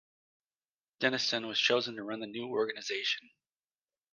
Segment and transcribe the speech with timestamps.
[0.99, 3.29] Denniston was chosen to run the new organisation.